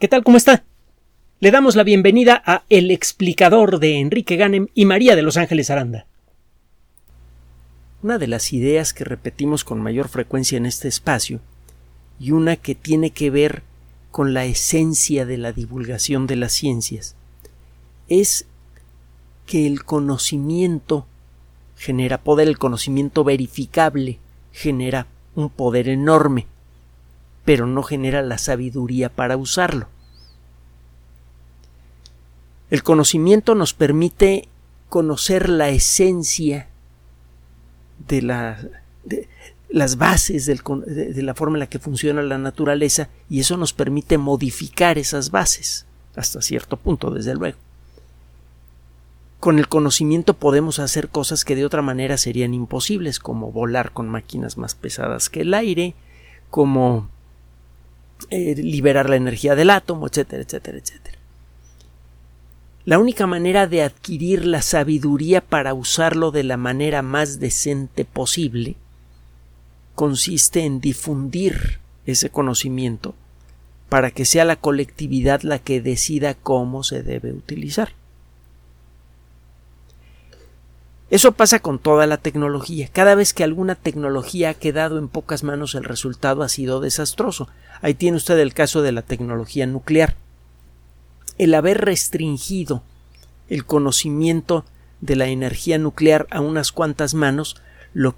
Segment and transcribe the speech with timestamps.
[0.00, 0.24] ¿Qué tal?
[0.24, 0.64] ¿Cómo está?
[1.38, 5.70] Le damos la bienvenida a El explicador de Enrique Ganem y María de Los Ángeles
[5.70, 6.06] Aranda.
[8.02, 11.38] Una de las ideas que repetimos con mayor frecuencia en este espacio
[12.18, 13.62] y una que tiene que ver
[14.10, 17.14] con la esencia de la divulgación de las ciencias
[18.08, 18.46] es
[19.46, 21.06] que el conocimiento
[21.76, 24.18] genera poder, el conocimiento verificable
[24.50, 25.06] genera
[25.36, 26.48] un poder enorme,
[27.44, 29.88] pero no genera la sabiduría para usarlo.
[32.70, 34.48] El conocimiento nos permite
[34.88, 36.68] conocer la esencia
[38.08, 43.72] de, las bases de la forma en la que funciona la naturaleza y eso nos
[43.72, 45.86] permite modificar esas bases
[46.16, 47.58] hasta cierto punto, desde luego
[49.44, 54.08] con el conocimiento podemos hacer cosas que de otra manera serían imposibles, como volar con
[54.08, 55.94] máquinas más pesadas que el aire,
[56.48, 57.10] como
[58.30, 61.18] eh, liberar la energía del átomo, etcétera, etcétera, etcétera.
[62.84, 68.76] La única manera de adquirir la sabiduría para usarlo de la manera más decente posible
[69.94, 73.14] consiste en difundir ese conocimiento
[73.88, 77.92] para que sea la colectividad la que decida cómo se debe utilizar.
[81.10, 82.88] Eso pasa con toda la tecnología.
[82.92, 87.48] Cada vez que alguna tecnología ha quedado en pocas manos el resultado ha sido desastroso.
[87.82, 90.16] Ahí tiene usted el caso de la tecnología nuclear.
[91.36, 92.82] El haber restringido
[93.48, 94.64] el conocimiento
[95.00, 97.56] de la energía nuclear a unas cuantas manos,
[97.92, 98.14] lo,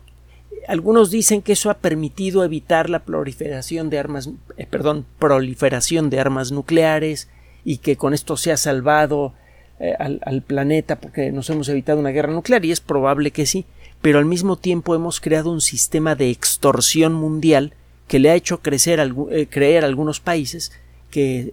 [0.69, 6.21] algunos dicen que eso ha permitido evitar la proliferación de armas, eh, perdón, proliferación de
[6.21, 7.29] armas nucleares
[7.65, 9.35] y que con esto se ha salvado
[9.79, 13.67] eh, al, planeta porque nos hemos evitado una guerra nuclear y es probable que sí,
[14.01, 17.75] pero al mismo tiempo hemos creado un sistema de extorsión mundial
[18.09, 20.73] que le ha hecho crecer, eh, creer a algunos países
[21.11, 21.53] que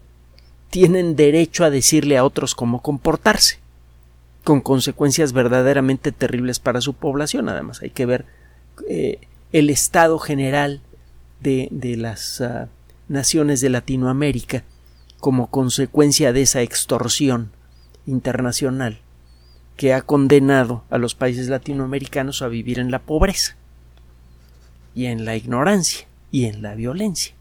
[0.69, 3.59] tienen derecho a decirle a otros cómo comportarse,
[4.45, 7.49] con consecuencias verdaderamente terribles para su población.
[7.49, 8.25] Además, hay que ver
[8.87, 9.19] eh,
[9.51, 10.81] el estado general
[11.41, 12.69] de, las ah,
[13.09, 14.63] naciones de Latinoamérica
[15.19, 17.51] como consecuencia de esa extorsión
[18.05, 18.99] internacional
[19.77, 23.55] que ha condenado a los países latinoamericanos a vivir en la pobreza
[24.95, 27.33] y en la ignorancia y en la violencia.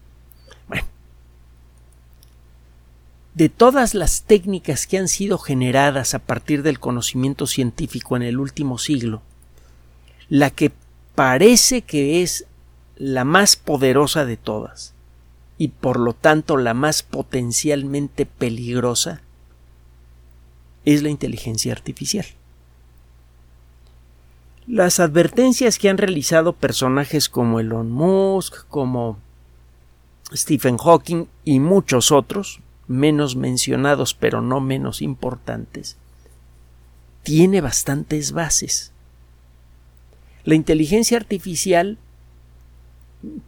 [0.67, 0.85] Bueno,
[3.35, 8.39] de todas las técnicas que han sido generadas a partir del conocimiento científico en el
[8.39, 9.21] último siglo,
[10.29, 10.71] la que
[11.15, 12.45] parece que es
[12.97, 14.93] la más poderosa de todas
[15.57, 19.21] y por lo tanto la más potencialmente peligrosa
[20.85, 22.25] es la inteligencia artificial.
[24.67, 29.17] Las advertencias que han realizado personajes como Elon Musk, como
[30.33, 35.97] Stephen Hawking y muchos otros, menos mencionados pero no menos importantes,
[37.23, 38.91] tiene bastantes bases.
[40.45, 41.97] La inteligencia artificial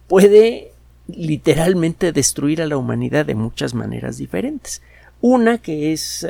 [0.06, 0.72] puede
[1.08, 4.82] literalmente destruir a la humanidad de muchas maneras diferentes.
[5.20, 6.26] Una que es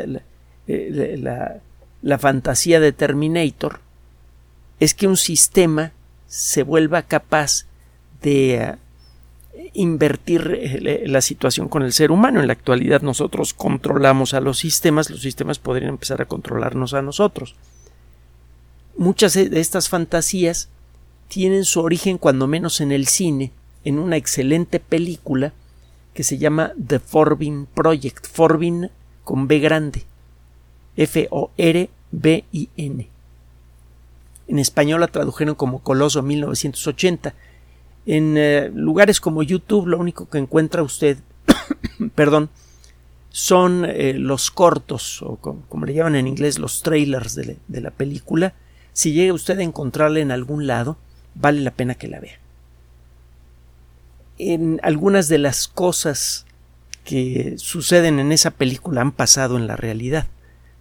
[0.68, 1.60] eh,
[2.02, 3.80] la, fantasía de Terminator
[4.80, 5.92] es que un sistema
[6.26, 7.66] se vuelva capaz
[8.22, 8.76] de eh,
[9.74, 12.40] invertir eh, la situación con el ser humano.
[12.40, 17.02] En la actualidad nosotros controlamos a los sistemas, los sistemas podrían empezar a controlarnos a
[17.02, 17.54] nosotros.
[18.96, 20.68] Muchas de estas fantasías
[21.28, 23.52] tienen su origen cuando menos en el cine,
[23.84, 25.52] en una excelente película
[26.14, 28.90] que se llama The Forbin Project, Forbin
[29.22, 30.04] con B grande.
[30.96, 31.88] F-O-R-B-I-N.
[34.48, 37.34] En español la tradujeron como Coloso 1980.
[38.06, 41.18] En eh, lugares como YouTube lo único que encuentra usted,
[42.14, 42.50] perdón,
[43.30, 47.90] son eh, los cortos, o como, le llaman en inglés, los trailers de, de la
[47.90, 48.54] película.
[48.92, 50.96] Si llega usted a encontrarla en algún lado,
[51.34, 52.38] vale la pena que la vea.
[54.38, 56.46] En algunas de las cosas
[57.04, 60.26] que suceden en esa película han pasado en la realidad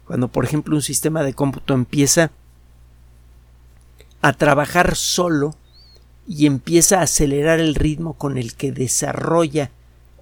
[0.06, 2.30] cuando por ejemplo un sistema de cómputo empieza
[4.22, 5.54] a trabajar solo
[6.26, 9.70] y empieza a acelerar el ritmo con el que desarrolla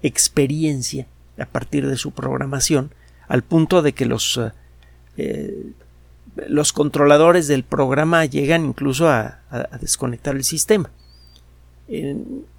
[0.01, 1.07] experiencia
[1.39, 2.91] a partir de su programación,
[3.27, 4.51] al punto de que los, eh,
[5.17, 5.71] eh,
[6.47, 9.39] los controladores del programa llegan incluso a,
[9.81, 10.89] desconectar el sistema.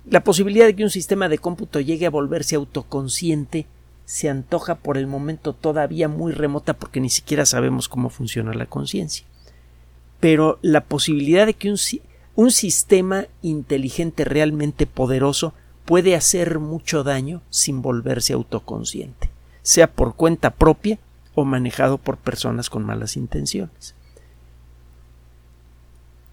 [0.08, 3.67] la posibilidad de que un sistema de cómputo llegue a volverse autoconsciente
[4.06, 8.67] se antoja por el momento todavía muy remota porque ni siquiera sabemos cómo funciona la
[8.67, 9.26] conciencia.
[10.20, 11.70] Pero la posibilidad de que
[12.37, 15.53] un, sistema inteligente realmente poderoso
[15.85, 19.29] puede hacer mucho daño sin volverse autoconsciente.
[19.62, 21.00] sea por cuenta propia
[21.35, 23.97] o manejado por personas con malas intenciones.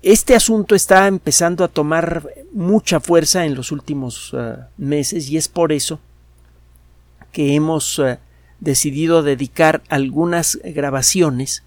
[0.04, 5.48] Este asunto está empezando a tomar mucha fuerza en los últimos uh, meses y es
[5.48, 6.00] por eso
[7.33, 8.15] que hemos uh,
[8.62, 11.63] decidido dedicar algunas grabaciones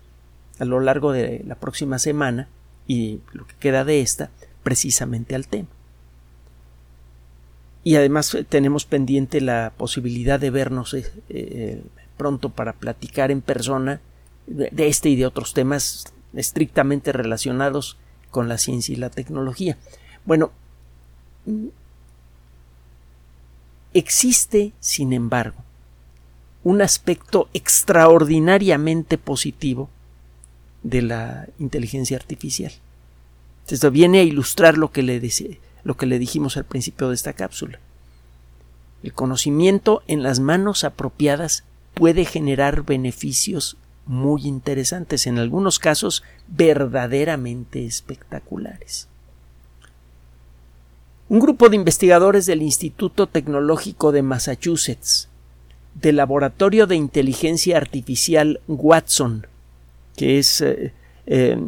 [0.59, 2.49] a lo largo de la próxima semana
[2.87, 4.31] y lo que queda de esta
[4.63, 5.69] precisamente al tema.
[7.85, 11.83] Y además eh, tenemos pendiente la posibilidad de vernos eh, eh,
[12.17, 14.01] pronto para platicar en persona
[14.47, 17.97] de este y de otros temas estrictamente relacionados
[18.31, 19.77] con la ciencia y la tecnología.
[20.25, 20.53] Bueno,
[23.99, 25.65] existe, sin embargo,
[26.63, 29.89] un aspecto extraordinariamente positivo
[30.83, 32.73] de la inteligencia artificial.
[33.69, 35.21] Esto viene a ilustrar lo que le,
[35.85, 37.81] lo que le dijimos al principio de esta cápsula.
[39.03, 41.65] El conocimiento en las manos apropiadas
[41.95, 49.09] puede generar beneficios muy interesantes, en algunos casos verdaderamente espectaculares.
[51.29, 55.29] Un grupo de investigadores del Instituto Tecnológico de Massachusetts,
[55.95, 59.49] del Laboratorio de Inteligencia Artificial Watson,
[60.15, 60.93] que es eh,
[61.27, 61.59] eh,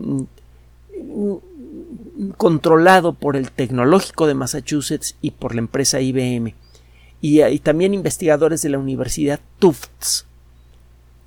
[2.36, 6.54] controlado por el Tecnológico de Massachusetts y por la empresa IBM,
[7.20, 10.26] y, y también investigadores de la Universidad Tufts,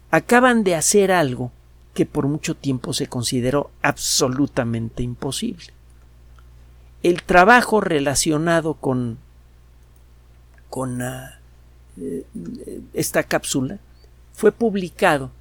[0.10, 1.52] acaban de hacer algo
[1.94, 5.74] que por mucho tiempo se consideró absolutamente imposible.
[7.04, 9.18] El trabajo relacionado con,
[10.70, 11.30] con uh,
[12.94, 13.80] esta cápsula
[14.34, 15.32] fue publicado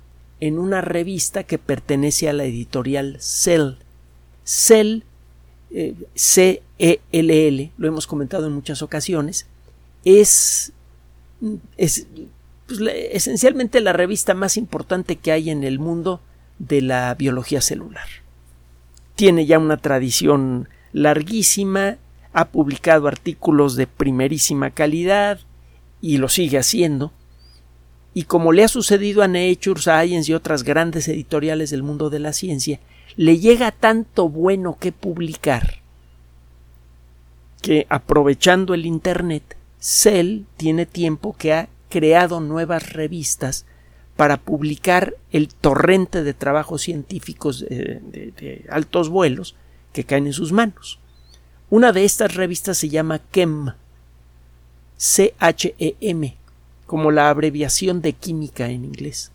[0.41, 3.75] en una revista que pertenece a la editorial Cell.
[4.45, 5.03] Cell,
[5.71, 9.47] eh, C-E-L-L, lo hemos comentado en muchas ocasiones,
[10.05, 10.73] es,
[11.77, 12.07] es
[12.67, 12.81] pues,
[13.12, 16.21] esencialmente la revista más importante que hay en el mundo
[16.59, 18.07] de la biología celular.
[19.15, 21.99] Tiene ya una tradición larguísima,
[22.33, 25.41] ha publicado artículos de primerísima calidad
[26.01, 27.13] y lo sigue haciendo.
[28.15, 32.19] Y como le ha sucedido a Nature Science y otras grandes editoriales del mundo de
[32.19, 32.81] la ciencia,
[33.17, 35.81] le llega tanto bueno que publicar
[37.61, 43.67] que aprovechando el Internet, Cell tiene tiempo que ha creado nuevas revistas
[44.17, 49.57] para publicar el torrente de trabajos científicos de, de, de, altos vuelos
[49.93, 50.99] que caen en sus manos.
[51.69, 53.73] Una de estas revistas se llama CHEM,
[54.97, 56.37] C-H-E-M,
[56.87, 59.33] como la abreviación de química en inglés.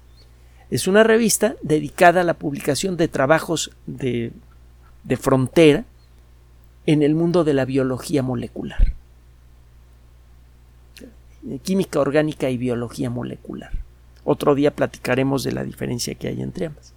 [0.70, 4.32] Es una revista dedicada a la publicación de trabajos de,
[5.04, 5.86] de frontera
[6.86, 8.96] en el mundo de la biología molecular
[11.64, 13.72] química orgánica y biología molecular.
[14.24, 16.94] Otro día platicaremos de la diferencia que hay entre ambas.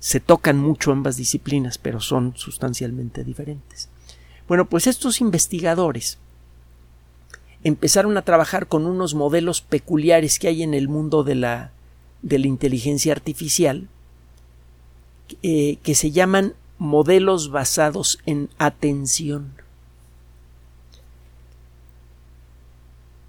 [0.00, 3.88] Se tocan mucho ambas disciplinas, pero son sustancialmente diferentes.
[4.48, 6.18] Bueno, pues estos investigadores
[7.62, 11.70] empezaron a trabajar con unos modelos peculiares que hay en el mundo de la,
[12.22, 13.88] de la inteligencia artificial,
[15.42, 19.52] eh, que se llaman modelos basados en atención.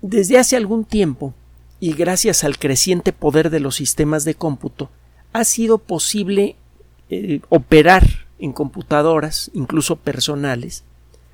[0.01, 1.33] Desde hace algún tiempo,
[1.79, 4.89] y gracias al creciente poder de los sistemas de cómputo,
[5.33, 6.55] ha sido posible
[7.11, 8.07] eh, operar
[8.39, 10.83] en computadoras, incluso personales,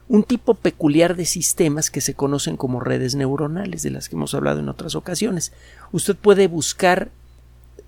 [0.09, 4.33] un tipo peculiar de sistemas que se conocen como redes neuronales, de las que hemos
[4.33, 5.53] hablado en otras ocasiones.
[5.91, 7.09] Usted puede buscar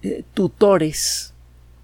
[0.01, 1.33] eh, tutores,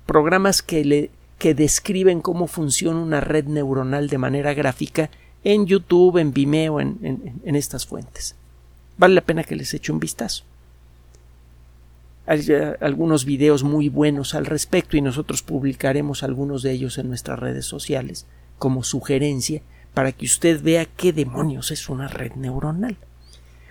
[0.06, 5.10] programas que le que describen cómo funciona una red neuronal de manera gráfica
[5.44, 8.36] en YouTube, en Vimeo, en, en, en estas fuentes.
[8.98, 10.46] Vale la pena que les eche un vistazo.
[12.28, 12.44] Hay
[12.82, 17.66] algunos videos muy buenos al respecto y nosotros publicaremos algunos de ellos en nuestras redes
[17.66, 18.26] sociales
[18.58, 19.62] como sugerencia
[19.94, 22.98] para que usted vea qué demonios es una red neuronal.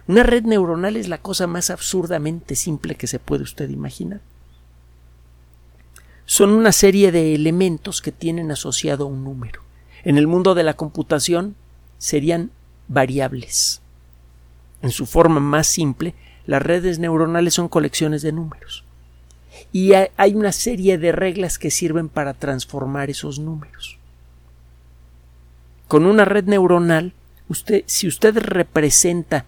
[0.07, 4.21] Una red neuronal es la cosa más absurdamente simple que se puede usted imaginar.
[6.27, 9.63] Son una serie de elementos que tienen asociado un número.
[10.05, 11.57] En el mundo de la computación
[11.99, 12.51] serían
[12.89, 13.81] variables.
[14.83, 16.15] En su forma más simple,
[16.47, 18.85] las redes neuronales son colecciones de números.
[19.73, 23.99] Y hay una serie de reglas que sirven para transformar esos números.
[25.89, 27.13] Con una red neuronal,
[27.49, 29.47] usted, si usted representa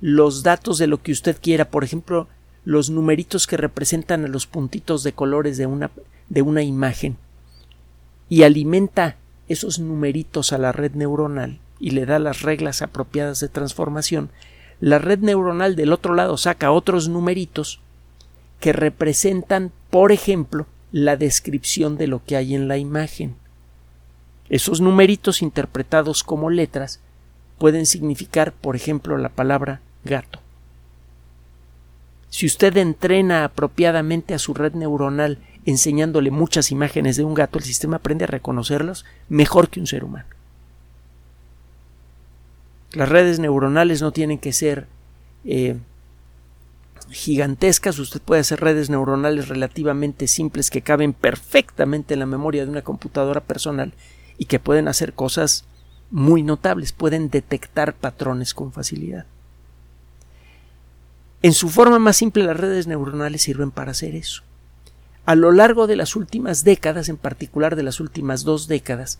[0.00, 2.28] los datos de lo que usted quiera, por ejemplo,
[2.64, 5.90] los numeritos que representan a los puntitos de colores de una,
[6.28, 7.16] de una imagen,
[8.28, 9.16] y alimenta
[9.48, 14.30] esos numeritos a la red neuronal y le da las reglas apropiadas de transformación,
[14.80, 17.80] la red neuronal del otro lado saca otros numeritos
[18.60, 23.36] que representan, por ejemplo, la descripción de lo que hay en la imagen.
[24.48, 27.00] Esos numeritos interpretados como letras
[27.58, 30.40] pueden significar, por ejemplo, la palabra gato.
[32.30, 37.64] Si usted entrena apropiadamente a su red neuronal enseñándole muchas imágenes de un gato, el
[37.64, 40.37] sistema aprende a reconocerlos mejor que un ser humano.
[42.92, 44.86] Las redes neuronales no tienen que ser
[45.44, 45.76] eh,
[47.10, 52.70] gigantescas, usted puede hacer redes neuronales relativamente simples que caben perfectamente en la memoria de
[52.70, 53.92] una computadora personal
[54.38, 55.64] y que pueden hacer cosas
[56.10, 59.26] muy notables, pueden detectar patrones con facilidad.
[61.42, 64.42] En su forma más simple las redes neuronales sirven para hacer eso.
[65.24, 69.18] A lo largo de las últimas décadas, en particular de las últimas dos décadas,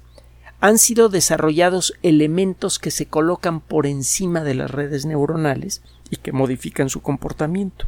[0.60, 6.32] han sido desarrollados elementos que se colocan por encima de las redes neuronales y que
[6.32, 7.86] modifican su comportamiento.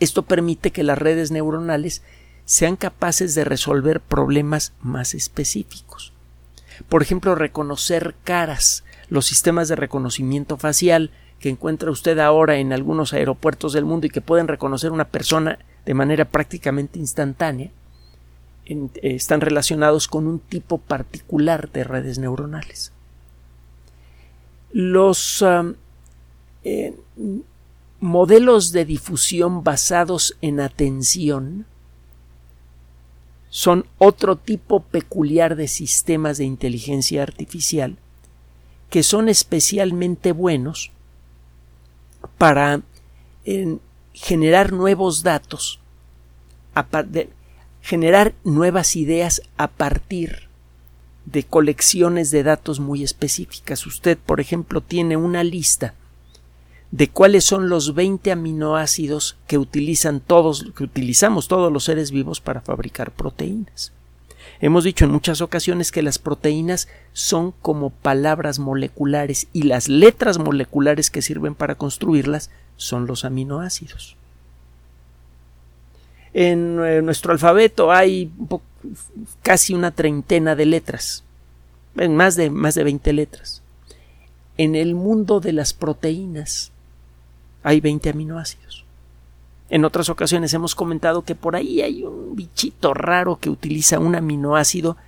[0.00, 2.02] Esto permite que las redes neuronales
[2.44, 6.12] sean capaces de resolver problemas más específicos.
[6.88, 8.84] Por ejemplo, reconocer caras.
[9.08, 14.10] Los sistemas de reconocimiento facial que encuentra usted ahora en algunos aeropuertos del mundo y
[14.10, 17.70] que pueden reconocer una persona de manera prácticamente instantánea,
[18.66, 22.92] eh, están relacionados con un tipo particular de redes neuronales.
[24.72, 25.44] Los
[26.64, 26.94] eh,
[28.00, 31.66] modelos de difusión basados en atención
[33.48, 37.96] son otro tipo peculiar de sistemas de inteligencia artificial
[38.90, 40.90] que son especialmente buenos
[42.38, 42.82] para
[44.12, 45.80] generar nuevos datos,
[47.86, 50.48] generar nuevas ideas a partir
[51.24, 53.86] de colecciones de datos muy específicas.
[53.86, 55.94] Usted, por ejemplo, tiene una lista
[56.90, 62.40] de cuáles son los 20 aminoácidos que utilizan todos, que utilizamos todos los seres vivos
[62.40, 63.92] para fabricar proteínas.
[64.60, 70.38] Hemos dicho en muchas ocasiones que las proteínas son como palabras moleculares y las letras
[70.38, 74.16] moleculares que sirven para construirlas son los aminoácidos.
[76.38, 78.30] En eh, nuestro alfabeto hay
[79.40, 81.24] casi una treintena de letras,
[81.94, 83.62] más de, más de 20 letras.
[84.58, 86.72] En el mundo de las proteínas
[87.62, 88.84] hay 20 aminoácidos.
[89.70, 94.14] En otras ocasiones hemos comentado que por ahí hay un bichito raro que utiliza un
[94.14, 94.98] aminoácido,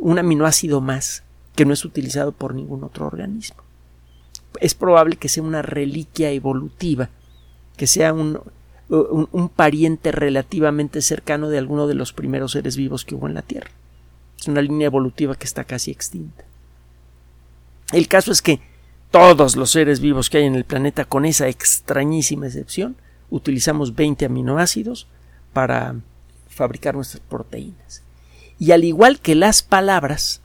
[0.00, 1.22] un aminoácido más,
[1.54, 3.58] que no es utilizado por ningún otro organismo.
[4.58, 7.10] Es probable que sea una reliquia evolutiva,
[7.76, 8.40] que sea un,
[8.92, 13.42] un, pariente relativamente cercano de alguno de los primeros seres vivos que hubo en la
[13.42, 13.70] Tierra.
[14.38, 16.44] Es una línea evolutiva que está casi extinta.
[17.92, 18.60] El caso es que
[19.10, 22.96] todos los seres vivos que hay en el planeta, con esa extrañísima excepción,
[23.30, 25.06] utilizamos 20 aminoácidos
[25.52, 25.96] para
[26.48, 28.02] fabricar nuestras proteínas.
[28.58, 30.42] Y al igual que las palabras,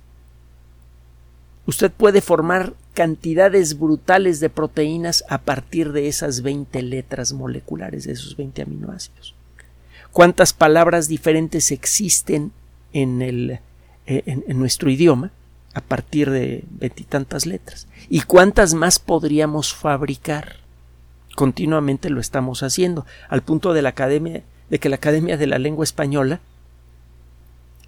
[1.65, 8.13] usted puede formar cantidades brutales de proteínas a partir de esas 20 letras moleculares, de
[8.13, 9.35] esos 20 aminoácidos.
[10.11, 12.51] ¿Cuántas palabras diferentes existen
[12.93, 13.59] en, el,
[14.07, 15.31] eh, en nuestro idioma?
[15.75, 17.87] a partir de veintitantas letras.
[18.09, 20.55] ¿Y cuántas más podríamos fabricar?
[21.35, 25.59] Continuamente lo estamos haciendo, al punto de la academia, de que la Academia de la
[25.59, 26.39] Lengua Española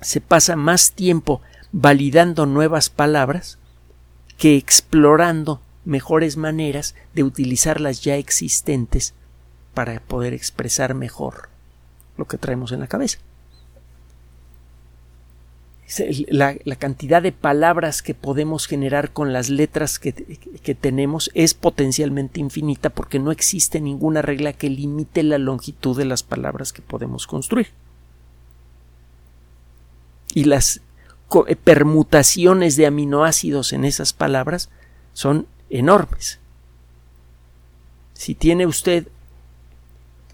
[0.02, 3.58] se pasa más tiempo validando nuevas palabras
[4.40, 9.14] que explorando mejores maneras de utilizar las ya existentes
[9.76, 11.50] para poder expresar mejor
[12.18, 13.20] lo que traemos en la cabeza
[16.28, 22.40] la, cantidad de palabras que podemos generar con las letras que, que, tenemos es potencialmente
[22.40, 27.26] infinita porque no existe ninguna regla que limite la longitud de las palabras que podemos
[27.26, 27.70] construir.
[30.36, 30.82] Y las
[31.64, 34.70] permutaciones de aminoácidos en esas palabras
[35.14, 36.40] son enormes.
[38.14, 39.08] Si tiene usted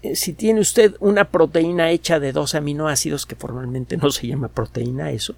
[0.06, 4.48] eh, si tiene usted una proteína hecha de dos aminoácidos, que formalmente no se llama
[4.48, 5.34] proteína eso,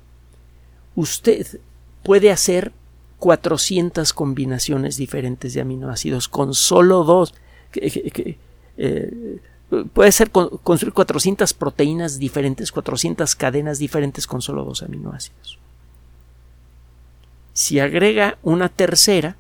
[0.95, 1.61] usted
[2.03, 2.73] puede hacer
[3.19, 7.35] 400 combinaciones diferentes de aminoácidos con solo dos.
[7.75, 9.39] Eh,
[9.93, 15.59] puede ser construir 400 proteínas diferentes, 400 cadenas diferentes con solo dos aminoácidos.
[17.53, 19.37] Si agrega una tercera,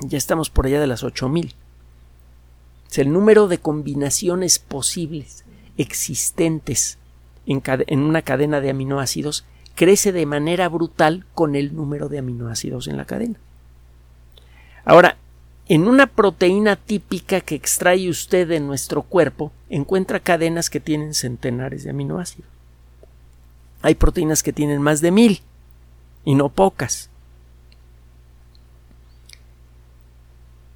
[0.00, 1.54] ya estamos por allá de las 8000.
[2.90, 5.44] Es el número de combinaciones posibles
[5.76, 6.98] existentes
[7.46, 9.44] en una cadena de aminoácidos
[9.74, 13.38] crece de manera brutal con el número de aminoácidos en la cadena.
[14.84, 15.16] Ahora,
[15.68, 21.84] En una proteína típica que extrae usted de nuestro cuerpo, encuentra cadenas que tienen centenares
[21.84, 22.48] de aminoácidos.
[23.82, 25.42] Hay proteínas que tienen más de mil
[26.24, 27.10] y no pocas.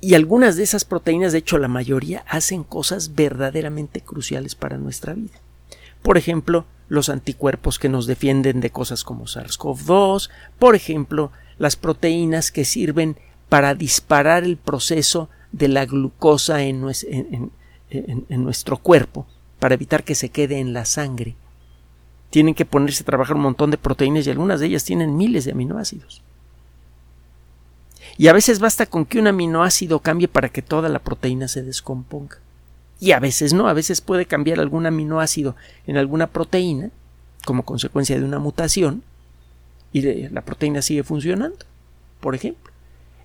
[0.00, 5.14] Y algunas de esas proteínas, de hecho la mayoría, hacen cosas verdaderamente cruciales para nuestra
[5.14, 5.40] vida.
[6.02, 12.50] Por ejemplo, los anticuerpos que nos defienden de cosas como SARS-CoV-2, por ejemplo, las proteínas
[12.50, 13.16] que sirven
[13.52, 16.80] para disparar el proceso de la glucosa en,
[18.30, 19.26] nuestro cuerpo,
[19.58, 21.36] para evitar que se quede en la sangre.
[22.30, 25.44] Tienen que ponerse a trabajar un montón de proteínas y algunas de ellas tienen miles
[25.44, 26.22] de aminoácidos.
[28.16, 31.62] Y a veces basta con que un aminoácido cambie para que toda la proteína se
[31.62, 32.38] descomponga.
[33.00, 35.56] Y a veces no, a veces puede cambiar algún aminoácido
[35.86, 36.88] en alguna proteína
[37.44, 39.02] como consecuencia de una mutación
[39.92, 41.66] y la proteína sigue funcionando,
[42.18, 42.71] por ejemplo.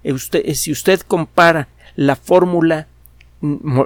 [0.04, 2.88] Eh, si usted compara la fórmula
[3.42, 3.82] mm,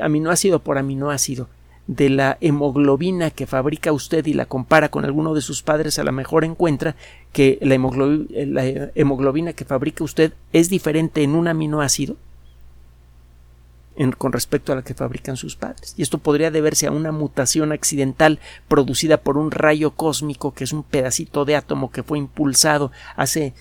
[0.00, 1.48] aminoácido por aminoácido
[1.86, 6.04] de la hemoglobina que fabrica usted y la compara con alguno de sus padres, a
[6.04, 6.96] lo mejor encuentra
[7.32, 12.16] que la hemoglobina, que fabrica usted es diferente en un aminoácido
[14.18, 15.94] con respecto a la que fabrican sus padres.
[15.96, 20.72] Y esto podría deberse a una mutación accidental producida por un rayo cósmico que es
[20.72, 23.54] un pedacito de átomo que fue impulsado hace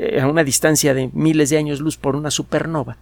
[0.00, 2.98] eh, a una distancia de miles de años luz por una supernova.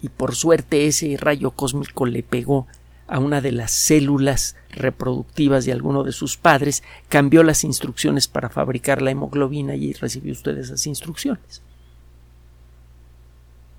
[0.00, 2.68] Y por suerte ese rayo cósmico le pegó
[3.08, 8.48] a una de las células reproductivas de alguno de sus padres, cambió las instrucciones para
[8.48, 11.62] fabricar la hemoglobina y recibió usted esas instrucciones.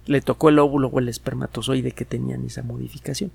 [0.07, 3.31] Le tocó el óvulo o el espermatozoide que tenían esa modificación.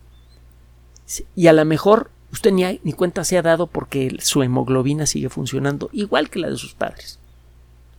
[1.35, 5.31] Y a lo mejor usted ni, ni cuenta se ha dado porque su hemoglobina sigue
[5.31, 7.20] funcionando igual que la de sus padres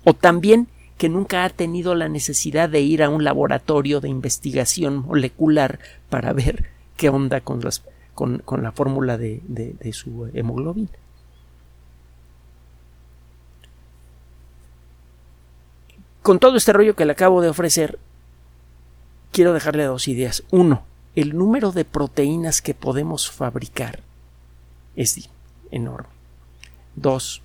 [0.04, 0.68] o también
[0.98, 5.80] que nunca ha tenido la necesidad de ir a un laboratorio de investigación molecular
[6.10, 6.66] para ver
[6.98, 7.62] qué onda con,
[8.14, 10.90] con, la fórmula de su hemoglobina.
[16.22, 17.98] Con todo este rollo que le acabo de ofrecer,
[19.32, 20.44] quiero dejarle dos ideas.
[20.52, 20.84] Uno,
[21.16, 24.02] el número de proteínas que podemos fabricar
[24.96, 25.30] es
[25.72, 26.10] enorme.
[26.96, 27.42] Dos,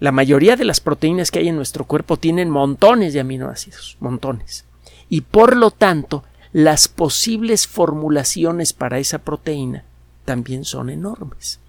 [0.00, 4.64] la mayoría de las proteínas que hay en nuestro cuerpo tienen montones de aminoácidos, montones.
[5.10, 9.84] Y por lo tanto, las posibles formulaciones para esa proteína
[10.24, 11.60] también son enormes.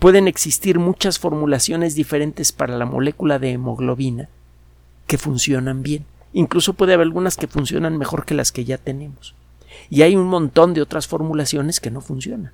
[0.00, 4.28] Pueden existir muchas formulaciones diferentes para la molécula de hemoglobina
[5.06, 6.04] que funcionan bien.
[6.32, 9.34] Incluso puede haber algunas que funcionan mejor que las que ya tenemos.
[9.90, 12.50] Y hay un montón de otras formulaciones que no funcionan.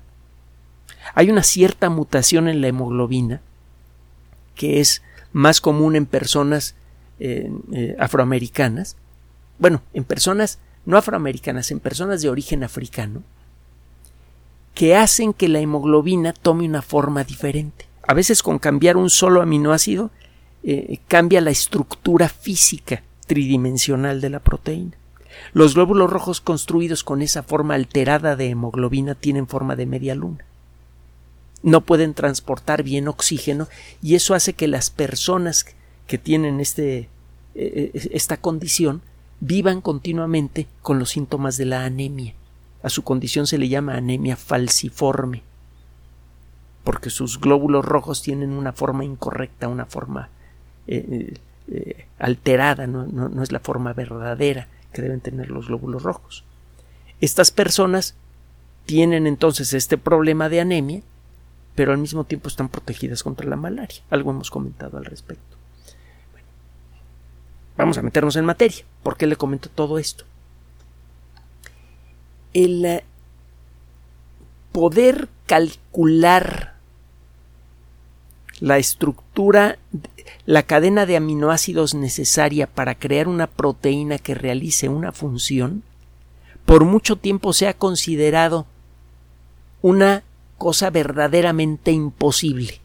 [1.15, 3.41] Hay una cierta mutación en la hemoglobina
[4.55, 6.75] que es más común en personas
[7.19, 7.51] eh,
[7.99, 8.95] afroamericanas,
[9.59, 13.23] bueno, en personas no afroamericanas, en personas de origen africano,
[14.73, 17.85] que hacen que la hemoglobina tome una forma diferente.
[18.05, 20.11] A veces con cambiar un solo aminoácido
[20.63, 24.97] eh, cambia la estructura física tridimensional de la proteína.
[25.53, 30.45] Los glóbulos rojos construidos con esa forma alterada de hemoglobina tienen forma de media luna
[31.63, 33.67] no pueden transportar bien oxígeno
[34.01, 35.65] y eso hace que las personas
[36.05, 37.09] que tienen este,
[37.55, 39.01] eh, eh, esta condición
[39.39, 42.33] vivan continuamente con los síntomas de la anemia.
[42.83, 45.41] A su condición se le llama anemia falciforme,
[46.83, 50.29] porque sus glóbulos rojos tienen una forma incorrecta, una forma
[50.87, 51.33] eh,
[52.19, 56.43] alterada, no, no es la forma verdadera que deben tener los glóbulos rojos.
[57.21, 58.15] Estas personas
[58.85, 61.01] tienen entonces este problema de anemia
[61.75, 64.01] pero al mismo tiempo están protegidas contra la malaria.
[64.09, 65.57] Algo hemos comentado al respecto.
[67.75, 68.85] vamos a meternos en materia.
[69.01, 70.25] ¿Por qué le comento todo esto?
[72.53, 73.03] El eh,
[74.71, 76.73] poder calcular
[78.59, 79.77] la estructura,
[80.45, 85.83] la cadena de aminoácidos necesaria para crear una proteína que realice una función,
[86.65, 88.65] por mucho tiempo se ha considerado
[89.81, 90.23] una
[90.63, 92.79] cosa verdaderamente imposible.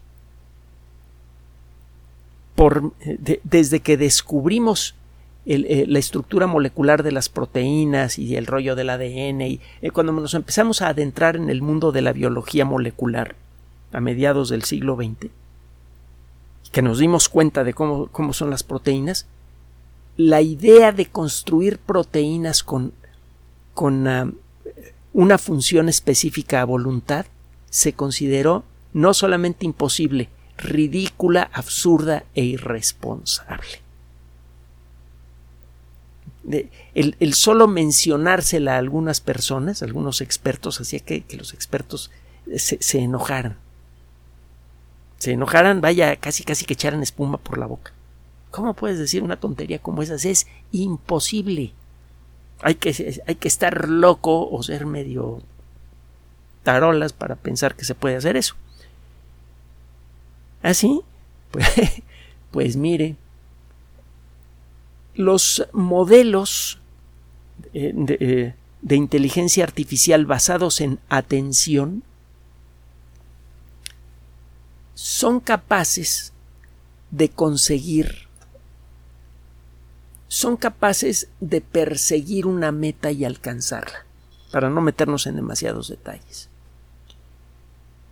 [2.55, 2.91] Por,
[3.45, 4.95] desde que descubrimos
[5.45, 10.11] eh, la estructura molecular de las proteínas y el rollo del ADN, y eh, cuando
[10.11, 13.37] nos empezamos a adentrar en el mundo de la biología molecular
[13.93, 15.31] a mediados del siglo XX,
[16.73, 19.25] que nos dimos cuenta de cómo, cómo son las proteínas,
[20.17, 22.91] la idea de construir proteínas con,
[23.73, 24.29] con ah,
[25.13, 27.25] una función específica a voluntad
[27.69, 33.81] se consideró no solamente imposible, ridícula, absurda e irresponsable.
[36.95, 42.11] el, solo mencionársela a algunas personas, algunos expertos, hacía que, los expertos
[42.55, 43.57] se, se, enojaran.
[45.17, 47.93] Se enojaran, vaya, casi casi que echaran espuma por la boca.
[48.51, 50.15] ¿Cómo puedes decir una tontería como esa?
[50.15, 51.73] Es imposible.
[52.61, 55.41] Hay que, hay que estar loco o ser medio
[56.63, 58.55] tarolas para pensar que se puede hacer eso.
[60.61, 61.01] Así,
[61.51, 61.67] pues,
[62.51, 63.15] pues mire,
[65.15, 66.79] los modelos
[67.73, 72.03] eh, eh, de, inteligencia artificial basados en atención
[74.93, 76.33] son capaces
[77.11, 78.27] de conseguir,
[80.27, 84.05] son capaces de perseguir una meta y alcanzarla,
[84.51, 86.48] para no meternos en demasiados detalles.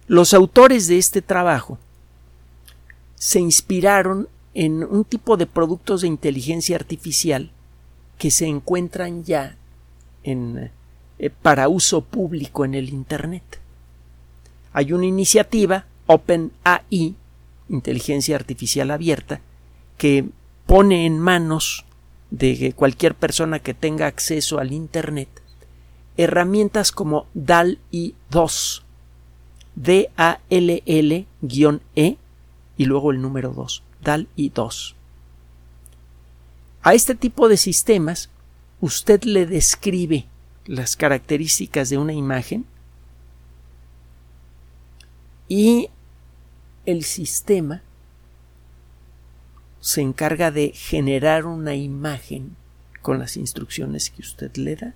[0.08, 1.78] Los autores de este trabajo
[3.16, 7.52] se inspiraron en un tipo de productos de inteligencia artificial
[8.18, 9.56] que se encuentran ya
[10.24, 10.72] en,
[11.20, 13.60] eh, para uso público en el Internet.
[14.74, 17.16] Hay una iniciativa, OpenAI,
[17.70, 19.42] inteligencia artificial abierta,
[19.98, 20.26] que
[20.66, 21.86] pone en manos
[22.32, 25.30] de cualquier persona que tenga acceso al Internet
[26.18, 28.86] herramientas como DAL-I 2,
[29.78, 31.28] D-A-L-L-E
[32.78, 33.84] y luego el número 2
[34.36, 34.96] y 2.
[36.82, 38.30] A este tipo de sistemas
[38.82, 40.26] usted le describe
[40.66, 42.66] las características de una imagen
[45.48, 45.90] y
[46.86, 47.84] el sistema
[49.80, 52.56] se encarga de generar una imagen
[53.02, 54.96] con las instrucciones que usted le da.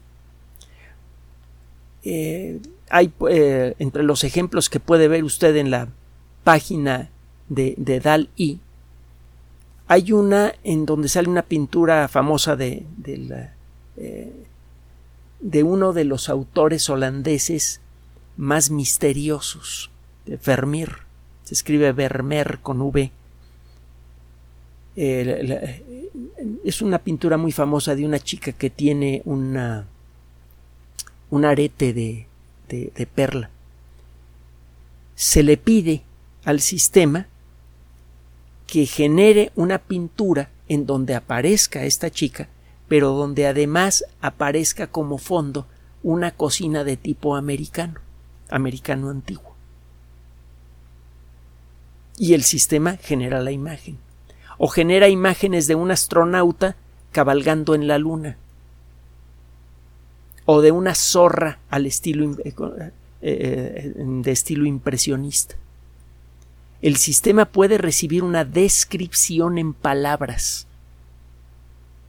[2.03, 2.59] Eh,
[2.89, 5.87] hay eh, entre los ejemplos que puede ver usted en la
[6.43, 7.09] página
[7.47, 8.59] de, de DAL-I
[9.91, 13.49] hay una en donde sale una pintura famosa de, de,
[13.97, 14.31] eh,
[15.41, 17.81] de uno de los autores holandeses
[18.37, 19.91] más misteriosos,
[20.25, 20.99] de Vermeer.
[21.43, 23.11] Se escribe Vermeer con V.
[24.95, 29.87] es una pintura muy famosa de una chica que tiene una,
[31.31, 32.27] un arete de,
[32.67, 33.49] de perla.
[35.15, 36.03] Se le pide
[36.45, 37.27] al sistema
[38.67, 42.47] que genere una pintura en donde aparezca esta chica,
[42.87, 45.67] pero donde además aparezca como fondo
[46.03, 47.99] una cocina de tipo americano,
[48.49, 49.55] americano antiguo.
[52.17, 53.97] Y el sistema genera la imagen.
[54.57, 56.75] O genera imágenes de un astronauta
[57.11, 58.37] cabalgando en la luna.
[60.51, 65.55] O de una zorra al estilo eh, eh, de estilo impresionista
[66.81, 70.67] el sistema puede recibir una descripción en palabras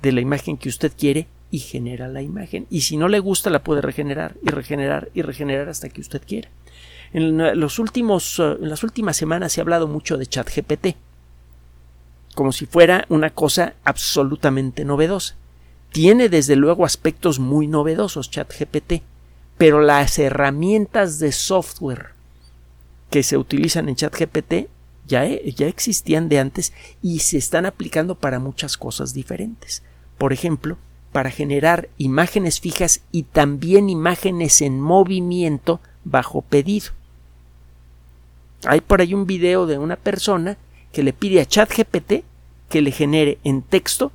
[0.00, 2.66] de la imagen que usted quiere y genera la imagen.
[2.70, 6.22] Y si no le gusta, la puede regenerar y regenerar y regenerar hasta que usted
[6.26, 6.48] quiera.
[7.12, 10.96] En, los últimos, eh, en las últimas semanas se ha hablado mucho de ChatGPT,
[12.35, 15.37] como si fuera una cosa absolutamente novedosa.
[15.92, 19.02] Tiene desde luego aspectos muy novedosos ChatGPT,
[19.59, 22.12] pero las herramientas de software
[23.11, 24.68] que se utilizan en ChatGPT
[25.07, 29.83] ya, e, ya existían de antes y se están aplicando para muchas cosas diferentes.
[30.16, 30.78] Por ejemplo,
[31.12, 36.92] para generar imágenes fijas y también imágenes en movimiento bajo pedido.
[38.64, 40.57] Hay por ahí un video de una persona
[40.90, 42.24] que le pide a ChatGPT
[42.70, 44.11] que le genere en texto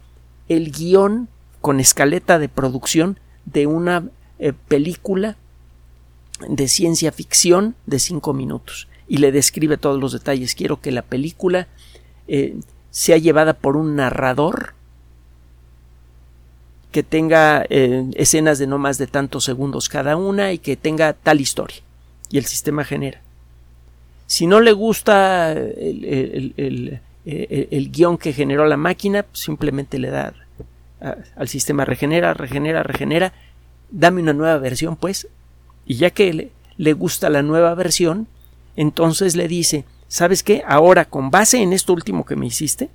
[0.50, 1.30] el guion
[1.62, 5.38] con escaleta de producción de una eh, película
[6.48, 10.54] de ciencia ficción de cinco minutos y le describe todos los detalles.
[10.54, 11.68] Quiero que la película
[12.28, 12.58] eh,
[12.92, 14.74] sea llevada por un narrador
[16.92, 21.14] que tenga eh, escenas de no más de tantos segundos cada una y que tenga
[21.14, 21.78] tal historia.
[22.30, 23.22] Y el sistema genera.
[24.26, 30.34] Si no le gusta el, el, guion que generó la máquina, simplemente le da
[31.00, 33.34] al sistema regenera, regenera, regenera.
[33.90, 35.28] Dame una nueva versión, pues.
[35.86, 38.28] Y ya que le gusta la nueva versión,
[38.76, 40.64] entonces le dice, ¿sabes qué?
[40.68, 42.90] Ahora, con base en esto último que me hiciste,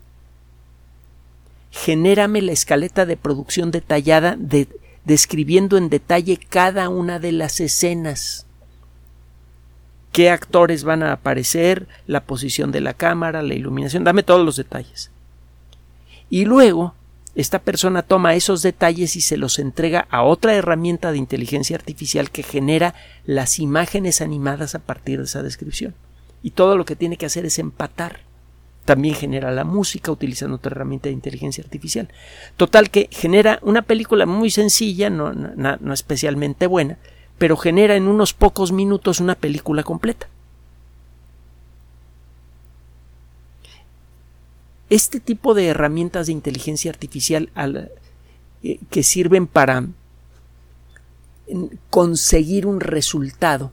[1.71, 4.69] genérame la escaleta de producción detallada de,
[5.05, 8.47] describiendo en detalle cada una de las escenas.
[10.13, 11.89] ¿Qué actores van a aparecer?
[12.07, 15.11] La posición de la cámara, la iluminación, dame todos los detalles.
[16.29, 16.95] Y luego,
[17.35, 22.31] esta persona toma esos detalles y se los entrega a otra herramienta de inteligencia artificial
[22.31, 25.95] que genera las imágenes animadas a partir de esa descripción.
[26.43, 28.21] Y todo lo que tiene que hacer es empatar
[28.85, 32.09] También genera la música utilizando otra herramienta de inteligencia artificial.
[32.57, 36.99] Total que genera una película muy sencilla, no, no especialmente buena,
[37.39, 40.27] pero genera en unos pocos minutos una película completa.
[44.93, 47.51] Este tipo de herramientas de inteligencia artificial
[48.63, 49.87] eh, que sirven para
[51.89, 53.73] conseguir un resultado,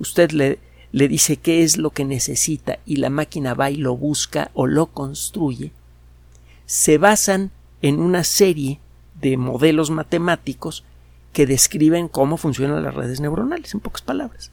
[0.00, 0.58] usted le,
[0.90, 4.66] le dice qué es lo que necesita y la máquina va y lo busca o
[4.66, 5.70] lo construye,
[6.64, 8.80] se basan en una serie
[9.20, 10.82] de modelos matemáticos
[11.32, 14.50] que describen cómo funcionan las redes neuronales, en pocas palabras.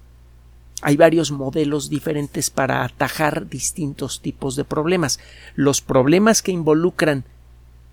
[0.82, 5.20] Hay varios modelos diferentes para atajar distintos tipos de problemas.
[5.56, 7.24] Los problemas que involucran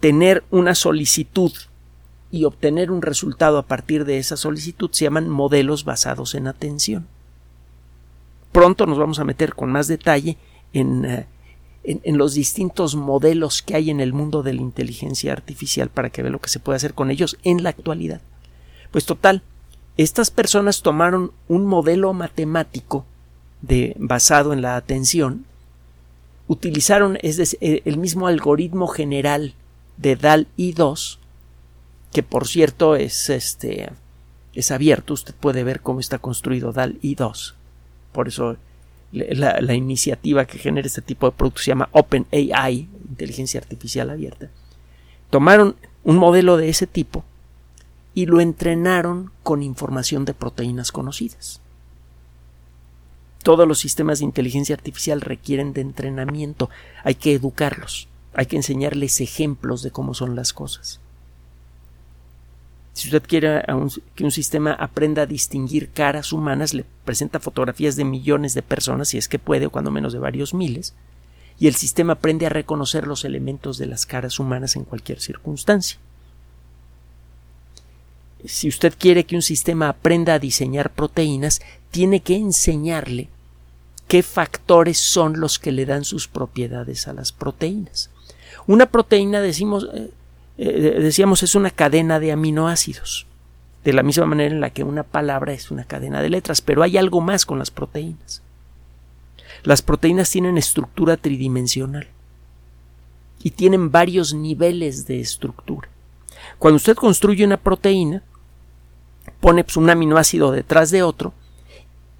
[0.00, 1.52] tener una solicitud
[2.32, 7.06] y obtener un resultado a partir de esa solicitud se llaman modelos basados en atención.
[8.52, 10.36] Pronto nos vamos a meter con más detalle
[10.72, 11.26] en, eh,
[11.84, 16.22] en, los distintos modelos que hay en el mundo de la inteligencia artificial para que
[16.22, 18.20] vea lo que se puede hacer con ellos en la actualidad.
[18.90, 19.42] Pues total,
[20.02, 23.04] estas personas tomaron un modelo matemático
[23.98, 25.44] basado en la atención,
[26.48, 29.52] utilizaron eh, el mismo algoritmo general
[29.98, 31.18] de DAL I2,
[32.12, 33.90] que por cierto es este
[34.54, 37.52] es abierto, usted puede ver cómo está construido DAL I2.
[38.12, 38.56] Por eso
[39.12, 44.48] la, la, iniciativa que genera este tipo de productos se llama OpenAI, inteligencia artificial abierta.
[45.28, 47.22] Tomaron un modelo de ese tipo
[48.14, 51.60] y lo entrenaron con información de proteínas conocidas.
[53.42, 56.68] Todos los sistemas de inteligencia artificial requieren de entrenamiento,
[57.04, 61.00] hay que educarlos, hay que enseñarles ejemplos de cómo son las cosas.
[62.92, 63.62] Si usted quiere
[64.14, 69.08] que un sistema aprenda a distinguir caras humanas, le presenta fotografías de millones de personas,
[69.08, 70.94] si es que puede, o cuando menos de varios miles,
[71.58, 75.98] y el sistema aprende a reconocer los elementos de las caras humanas en cualquier circunstancia
[78.46, 83.28] si usted quiere que un sistema aprenda a diseñar proteínas, tiene que enseñarle
[84.08, 88.10] qué factores son los que le dan sus propiedades a las proteínas.
[88.66, 90.10] Una proteína, decimos, eh,
[90.58, 93.26] eh, decíamos, es una cadena de aminoácidos,
[93.84, 96.82] de la misma manera en la que una palabra es una cadena de letras, pero
[96.82, 98.42] hay algo más con las proteínas.
[99.62, 102.08] Las proteínas tienen estructura tridimensional
[103.42, 105.88] y tienen varios niveles de estructura.
[106.58, 108.22] Cuando usted construye una proteína,
[109.40, 111.32] pone pues, un aminoácido detrás de otro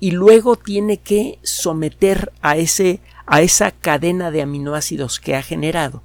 [0.00, 6.02] y luego tiene que someter a, ese, a esa cadena de aminoácidos que ha generado,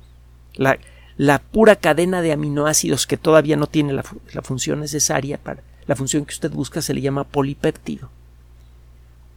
[0.54, 0.78] la,
[1.18, 4.04] la pura cadena de aminoácidos que todavía no tiene la,
[4.44, 8.10] función necesaria para la función que usted busca se le llama polipéptido.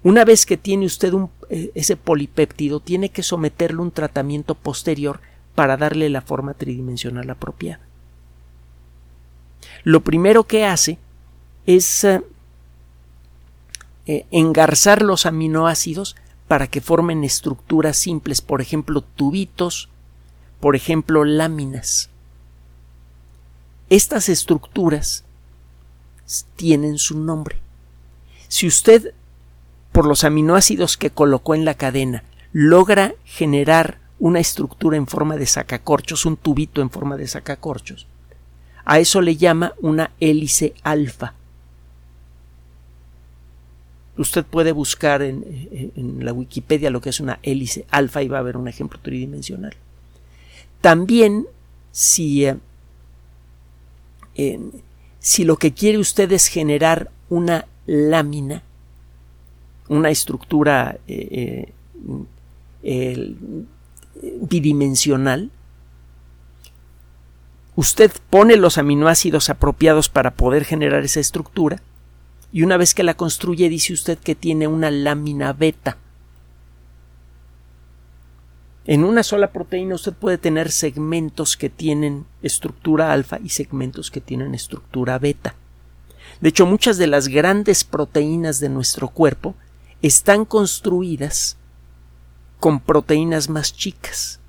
[0.03, 5.21] Una vez que tiene usted un, eh, ese polipéptido, tiene que someterle un tratamiento posterior
[5.55, 7.81] para darle la forma tridimensional apropiada.
[9.85, 10.99] Lo primero que hace
[11.69, 12.23] es eh,
[14.07, 16.17] eh, engarzar los aminoácidos
[16.49, 19.91] para que formen estructuras simples, por ejemplo, tubitos,
[20.61, 22.09] por ejemplo, láminas.
[23.91, 25.25] Estas estructuras
[26.57, 27.59] tienen su nombre.
[28.49, 29.13] Si usted,
[29.93, 35.45] por los aminoácidos que colocó en la cadena, logra generar una estructura en forma de
[35.45, 38.07] sacacorchos, un tubito en forma de sacacorchos,
[38.87, 41.35] a eso le llama una hélice alfa.
[44.19, 45.45] Usted puede buscar en,
[46.19, 49.75] la Wikipedia lo que es una hélice alfa y va a ver un ejemplo tridimensional.
[50.81, 51.47] También,
[51.93, 52.45] si,
[54.35, 54.59] eh,
[55.21, 58.65] si lo que quiere usted es generar una lámina,
[59.89, 61.73] una estructura eh,
[62.83, 63.35] eh,
[64.43, 65.53] bidimensional,
[67.77, 71.81] usted pone los aminoácidos apropiados para poder generar esa estructura
[72.53, 75.99] y una vez que la construye dice usted que tiene una lámina beta.
[78.87, 84.23] En una sola proteína usted puede tener segmentos que tienen estructura alfa y segmentos que
[84.23, 85.55] tienen estructura beta.
[86.41, 89.55] De hecho, muchas de las grandes proteínas de nuestro cuerpo
[90.01, 91.59] están construidas
[92.61, 94.41] con proteínas más chicas.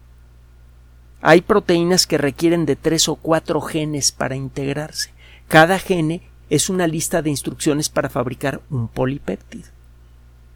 [1.21, 5.11] Hay proteínas que requieren de tres o cuatro genes para integrarse.
[5.49, 9.67] Cada gene es una lista de instrucciones para fabricar un polipéptido.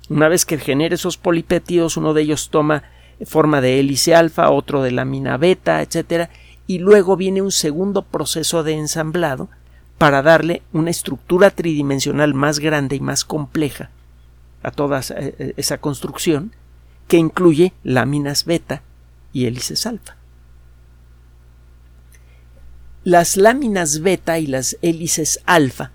[0.09, 2.83] Una vez que genere esos polipéptidos, uno de ellos toma
[3.25, 6.29] forma de hélice alfa, otro de lámina beta, etc.
[6.67, 9.49] Y luego viene un segundo proceso de ensamblado
[9.97, 13.89] para darle una estructura tridimensional más grande y más compleja
[14.63, 16.51] a toda esa eh, construcción,
[17.07, 18.81] que incluye láminas beta
[19.33, 20.15] y hélices alfa.
[23.03, 25.91] Las láminas beta y las hélices alfa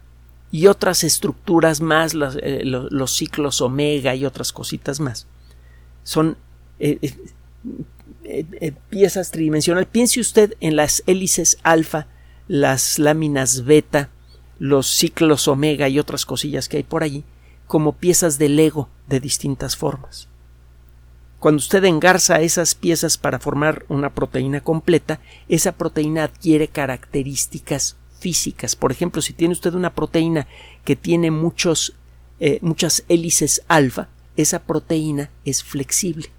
[0.50, 5.26] y otras estructuras más, eh, los, ciclos omega y otras cositas más,
[6.02, 6.36] son
[6.80, 6.98] eh,
[8.24, 9.88] eh, piezas tridimensionales.
[9.90, 12.06] Piense usted en las hélices alfa,
[12.46, 14.10] las láminas beta,
[14.58, 17.24] los ciclos omega y otras cosillas que hay por allí,
[17.66, 20.28] como piezas de Lego de distintas formas.
[21.38, 28.74] Cuando usted engarza esas piezas para formar una proteína completa, esa proteína adquiere características físicas.
[28.74, 30.48] Por ejemplo, si tiene usted una proteína
[30.84, 31.94] que tiene muchos,
[32.40, 36.30] eh, muchas hélices alfa, esa proteína es flexible.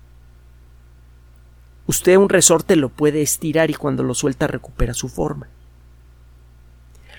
[1.88, 5.48] Usted un resorte lo puede estirar y cuando lo suelta recupera su forma.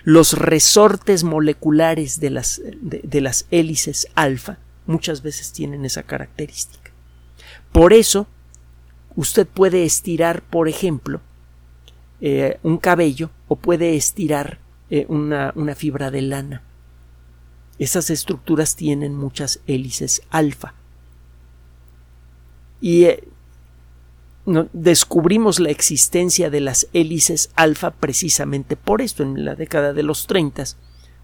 [0.05, 6.80] Los resortes moleculares de las, de las hélices alfa muchas veces tienen esa característica.
[7.72, 8.26] Por eso,
[9.16, 11.20] usted puede estirar, por ejemplo,
[12.20, 14.59] eh, un cabello o puede estirar
[14.90, 16.62] eh, una, fibra de lana.
[17.78, 20.74] Esas estructuras tienen muchas hélices alfa.
[22.80, 23.24] Y eh,
[24.72, 30.26] descubrimos la existencia de las hélices alfa precisamente por esto, en la década de los
[30.26, 30.64] 30.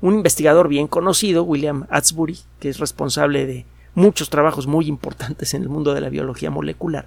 [0.00, 5.62] Un investigador bien conocido, William Atsbury, que es responsable de muchos trabajos muy importantes en
[5.62, 7.06] el mundo de la biología molecular,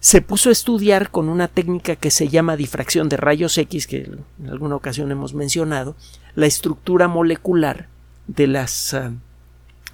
[0.00, 4.10] se puso a estudiar con una técnica que se llama difracción de rayos X, que
[4.40, 5.96] en alguna ocasión hemos mencionado,
[6.34, 7.88] la estructura molecular
[8.26, 9.12] de las ah,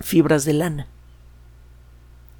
[0.01, 0.89] fibras de lana.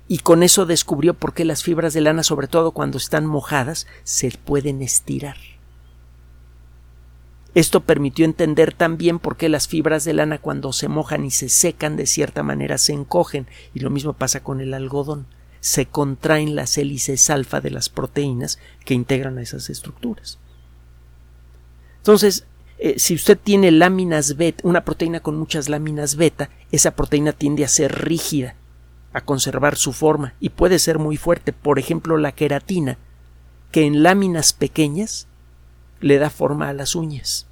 [0.09, 3.87] Y con eso descubrió por qué las fibras de lana, sobre todo cuando están mojadas,
[4.03, 5.37] se pueden estirar.
[7.55, 11.49] Esto permitió entender también por qué las fibras de lana cuando se mojan y se
[11.49, 15.27] secan de cierta manera se encogen, y lo mismo pasa con el algodón.
[15.61, 20.39] Se contraen las hélices alfa de las proteínas que integran a esas estructuras.
[21.99, 22.45] Entonces,
[22.79, 27.65] eh, si usted tiene láminas beta, una proteína con muchas láminas beta, esa proteína tiende
[27.65, 28.57] a ser rígida,
[29.13, 31.53] a conservar su forma y puede ser muy fuerte.
[31.53, 32.99] Por ejemplo, la queratina,
[33.71, 35.29] que en láminas pequeñas
[36.05, 37.47] le da forma a las uñas.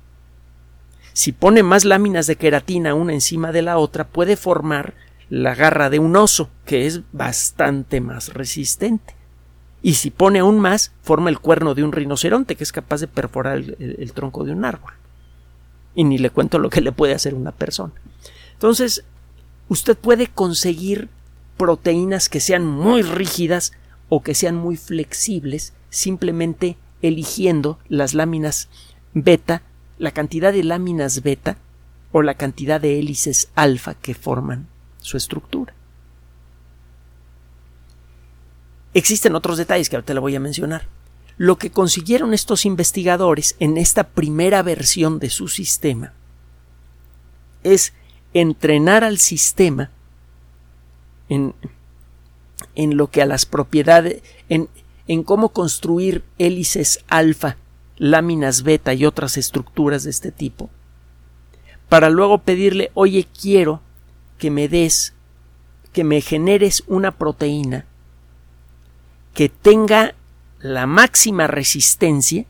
[1.14, 4.92] Si pone más láminas de queratina una encima de la otra, puede formar
[5.30, 9.16] la garra de un oso, que es bastante más resistente.
[9.80, 13.08] Y si pone aún más, forma el cuerno de un rinoceronte, que es capaz de
[13.08, 14.92] perforar el, tronco de un árbol.
[15.94, 17.94] Y ni le cuento lo que le puede hacer una persona.
[18.52, 19.02] Entonces,
[19.68, 21.08] usted puede conseguir
[21.56, 23.72] proteínas que sean muy rígidas
[24.10, 28.68] o que sean muy flexibles simplemente eligiendo las láminas
[29.12, 29.62] beta,
[29.98, 31.58] la cantidad de láminas beta
[32.12, 35.74] o la cantidad de hélices alfa que forman su estructura.
[38.94, 40.86] Existen otros detalles que ahorita le voy a mencionar.
[41.38, 46.12] Lo que consiguieron estos investigadores en esta primera versión de su sistema
[47.62, 47.94] es
[48.34, 49.90] entrenar al sistema
[51.28, 51.54] en,
[52.74, 54.68] en lo que a las propiedades, en,
[55.06, 57.56] en cómo construir hélices alfa,
[57.96, 60.70] láminas beta y otras estructuras de este tipo,
[61.88, 63.80] para luego pedirle, oye, quiero
[64.38, 65.14] que me des,
[65.92, 67.84] que me generes una proteína
[69.34, 70.14] que tenga
[70.60, 72.46] la máxima resistencia,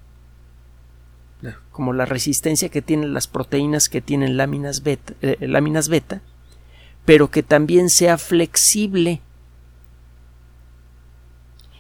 [1.71, 6.21] como la resistencia que tienen las proteínas que tienen láminas beta, eh, láminas beta
[7.05, 9.21] pero que también sea flexible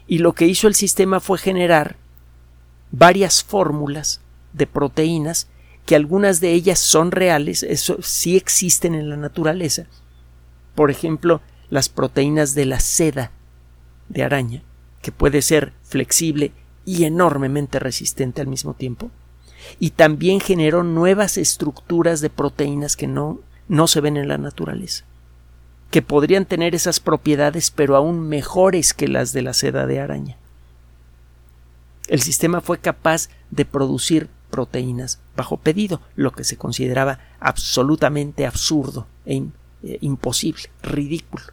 [0.06, 1.96] y lo que hizo el sistema fue generar
[2.90, 4.20] varias fórmulas
[4.52, 5.48] de proteínas
[5.86, 9.86] que algunas de ellas son reales, eso sí existen en la naturaleza.
[10.74, 13.32] Por ejemplo, las proteínas de la seda
[14.08, 14.62] de araña,
[15.00, 16.52] que puede ser flexible
[16.84, 19.10] y enormemente resistente al mismo tiempo.
[19.80, 25.04] Y también generó nuevas estructuras de proteínas que no, no se ven en la naturaleza
[25.92, 30.38] que podrían tener esas propiedades pero aún mejores que las de la seda de araña.
[32.08, 39.06] El sistema fue capaz de producir proteínas bajo pedido, lo que se consideraba absolutamente absurdo
[39.26, 39.44] e
[39.82, 41.44] eh, imposible, ridículo.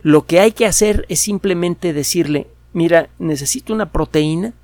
[0.00, 4.54] Lo que hay que hacer es simplemente decirle, mira, necesito una proteína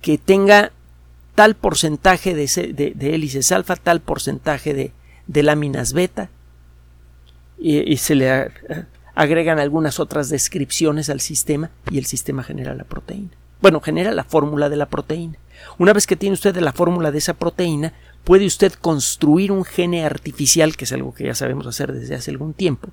[0.00, 0.72] que tenga
[1.34, 4.92] tal porcentaje de hélices alfa, tal porcentaje de,
[5.26, 6.30] de láminas beta
[7.58, 8.50] y, se le
[9.14, 13.30] agregan algunas otras descripciones al sistema y el sistema genera la proteína.
[13.62, 15.38] Bueno, genera la fórmula de la proteína.
[15.78, 17.94] Una vez que tiene usted la fórmula de esa proteína,
[18.24, 22.30] puede usted construir un gene artificial, que es algo que ya sabemos hacer desde hace
[22.30, 22.88] algún tiempo,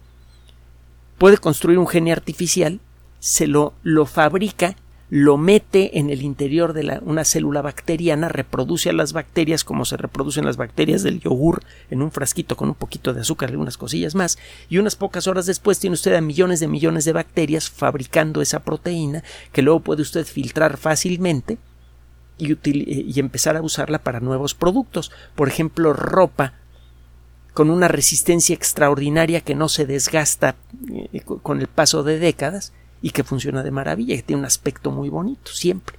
[1.17, 2.79] puede construir un gene artificial,
[3.19, 4.75] se lo, lo fabrica
[5.11, 9.97] lo mete en el interior de una célula bacteriana, reproduce a las bacterias como se
[9.97, 13.77] reproducen las bacterias del yogur en un frasquito con un poquito de azúcar y algunas
[13.77, 14.39] cosillas más,
[14.69, 18.63] y unas pocas horas después tiene usted a millones de millones de bacterias fabricando esa
[18.63, 21.57] proteína que luego puede usted filtrar fácilmente
[22.37, 26.53] y, y empezar a usarla para nuevos productos, por ejemplo ropa
[27.53, 30.55] con una resistencia extraordinaria que no se desgasta
[31.11, 32.71] eh, con el paso de décadas
[33.01, 35.97] y que funciona de maravilla, que tiene un aspecto muy bonito, siempre.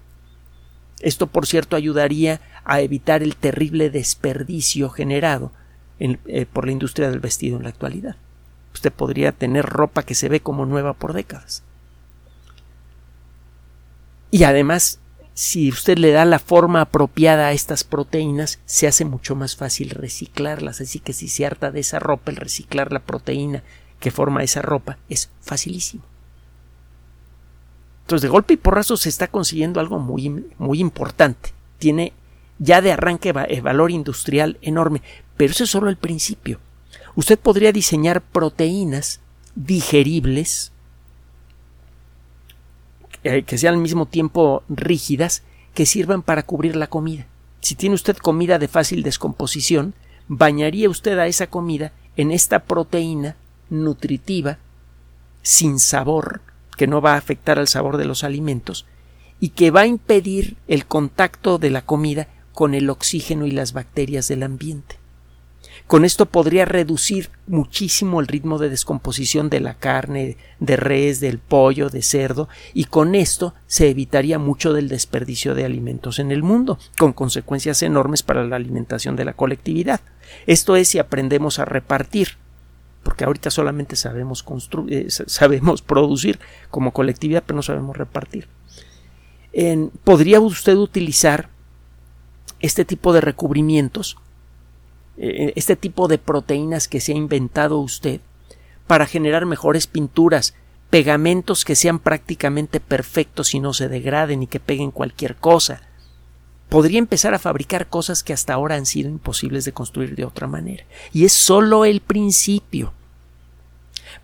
[1.00, 5.50] Esto, por cierto, ayudaría a evitar el terrible desperdicio generado
[5.98, 8.16] eh, por la industria del vestido en la actualidad.
[8.72, 11.62] Usted podría tener ropa que se ve como nueva por décadas.
[14.30, 15.00] Y además,
[15.34, 19.90] si usted le da la forma apropiada a estas proteínas, se hace mucho más fácil
[19.90, 20.80] reciclarlas.
[20.80, 23.62] Así que si se harta de esa ropa, el reciclar la proteína
[24.00, 26.11] que forma esa ropa es facilísimo.
[28.02, 31.52] Entonces, de golpe y porrazo se está consiguiendo algo muy, muy importante.
[31.78, 32.12] Tiene
[32.58, 35.02] ya de arranque valor industrial enorme,
[35.36, 36.60] pero eso es solo el principio.
[37.14, 39.20] Usted podría diseñar proteínas
[39.54, 40.72] digeribles
[43.24, 45.42] eh, que sean al mismo tiempo rígidas
[45.74, 47.26] que sirvan para cubrir la comida.
[47.60, 49.94] Si tiene usted comida de fácil descomposición,
[50.28, 53.36] bañaría usted a esa comida en esta proteína
[53.70, 54.58] nutritiva
[55.42, 56.40] sin sabor
[56.76, 58.86] que no va a afectar al sabor de los alimentos
[59.40, 63.72] y que va a impedir el contacto de la comida con el oxígeno y las
[63.72, 65.02] bacterias del ambiente.
[65.86, 71.38] Con esto podría reducir muchísimo el ritmo de descomposición de la carne, de res, del
[71.38, 76.42] pollo, de cerdo, y con esto se evitaría mucho del desperdicio de alimentos en el
[76.42, 80.00] mundo, con consecuencias enormes para la alimentación de la colectividad.
[80.46, 82.38] Esto es si aprendemos a repartir
[83.02, 84.44] porque ahorita solamente sabemos
[84.88, 86.38] eh, sabemos producir
[86.70, 88.48] como colectividad, pero no sabemos repartir.
[90.04, 91.50] ¿Podría usted utilizar
[92.60, 94.16] este tipo de recubrimientos,
[95.18, 98.20] eh, este tipo de proteínas que se ha inventado usted
[98.86, 100.54] para generar mejores pinturas,
[100.88, 105.82] pegamentos que sean prácticamente perfectos y no se degraden y que peguen cualquier cosa?
[106.72, 110.46] Podría empezar a fabricar cosas que hasta ahora han sido imposibles de construir de otra
[110.46, 110.84] manera.
[111.12, 112.94] Y es solo el principio.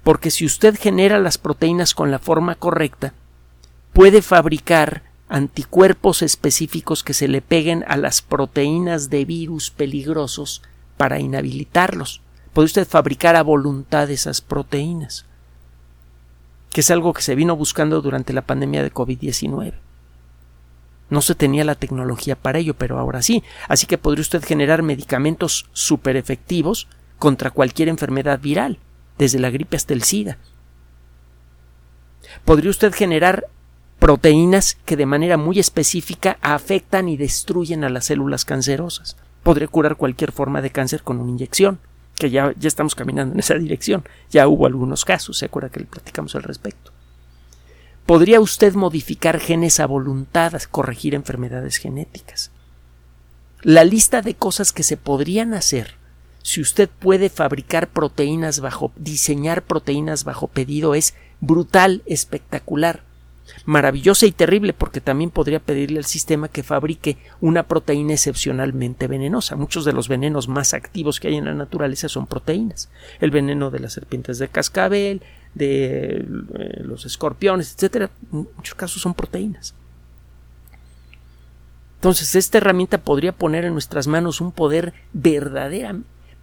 [0.02, 3.12] Porque si usted genera las proteínas con la forma correcta,
[3.92, 10.62] puede fabricar anticuerpos específicos que se le peguen a las proteínas de virus peligrosos
[10.96, 12.22] para inhabilitarlos.
[12.54, 15.26] Puede usted fabricar a voluntad esas proteínas,
[16.70, 19.74] que es algo que se vino buscando durante la pandemia de COVID-19.
[21.10, 23.42] No se tenía la tecnología para ello, pero ahora sí.
[23.68, 26.86] Así que podría usted generar medicamentos súper efectivos
[27.18, 28.78] contra cualquier enfermedad viral,
[29.16, 30.38] desde la gripe hasta el SIDA.
[32.44, 33.46] Podría usted generar
[33.98, 39.16] proteínas que de manera muy específica afectan y destruyen a las células cancerosas.
[39.42, 41.78] Podría curar cualquier forma de cáncer con una inyección,
[42.14, 44.04] que ya, ya estamos caminando en esa dirección.
[44.30, 46.92] Ya hubo algunos casos, se acuerda que le platicamos al respecto.
[48.08, 52.50] ¿Podría usted modificar genes a voluntad, corregir enfermedades genéticas?
[53.60, 55.96] La lista de cosas que se podrían hacer
[56.40, 63.02] si usted puede fabricar proteínas bajo, diseñar proteínas bajo pedido es brutal, espectacular,
[63.66, 69.54] maravillosa y terrible porque también podría pedirle al sistema que fabrique una proteína excepcionalmente venenosa.
[69.54, 72.88] Muchos de los venenos más activos que hay en la naturaleza son proteínas.
[73.20, 75.20] El veneno de las serpientes de cascabel,
[75.58, 79.74] de eh, los escorpiones, etcétera, en muchos casos son proteínas.
[81.96, 86.02] Entonces, esta herramienta podría poner en nuestras manos un poder verdadero.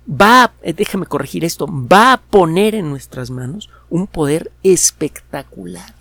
[0.10, 5.96] Va, eh, déjame corregir esto, va a poner en nuestras manos un poder espectacular.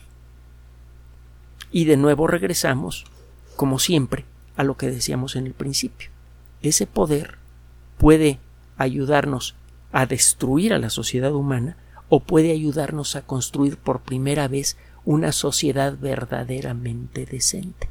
[1.70, 3.04] Y de nuevo regresamos,
[3.56, 4.24] como siempre,
[4.56, 6.10] a lo que decíamos en el principio.
[6.60, 7.38] Ese poder
[7.96, 8.38] puede
[8.76, 9.54] ayudarnos
[9.92, 11.76] a destruir a la sociedad humana
[12.14, 17.88] o puede ayudarnos a construir por primera vez una sociedad verdaderamente decente.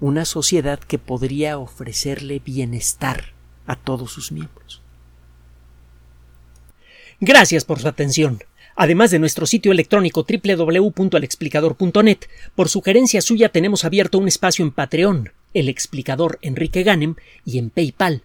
[0.00, 3.26] Una sociedad que podría ofrecerle bienestar
[3.68, 4.82] a todos sus miembros.
[7.20, 8.40] Gracias por su atención.
[8.74, 12.18] Además de nuestro sitio electrónico www.alexplicador.net,
[12.56, 17.70] por sugerencia suya tenemos abierto un espacio en Patreon, el explicador Enrique Ganem, y en
[17.70, 18.24] PayPal,